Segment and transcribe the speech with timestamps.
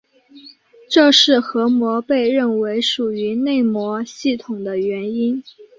[0.89, 5.43] 这是核膜被认为属于内膜系统的原因。